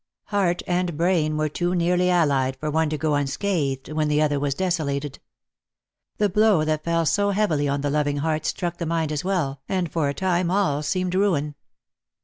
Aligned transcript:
Heart 0.29 0.63
and 0.65 0.97
brain 0.97 1.37
were 1.37 1.47
too 1.47 1.75
nearly 1.75 2.09
allied 2.09 2.55
for 2.55 2.71
one 2.71 2.89
to 2.89 2.97
go 2.97 3.13
unscathed 3.13 3.91
when 3.93 4.07
the 4.07 4.19
other 4.19 4.39
was 4.39 4.55
desolated. 4.55 5.19
The 6.17 6.27
blow 6.27 6.65
that 6.65 6.83
fell 6.83 7.05
so 7.05 7.29
heavily 7.29 7.67
on 7.67 7.81
the 7.81 7.91
loving 7.91 8.17
heart 8.17 8.47
struck 8.47 8.77
the 8.77 8.87
mind 8.87 9.11
as 9.11 9.23
well, 9.23 9.61
and 9.69 9.91
for 9.91 10.09
a 10.09 10.13
time 10.15 10.49
all 10.49 10.81
seemed 10.81 11.13
ruin. 11.13 11.53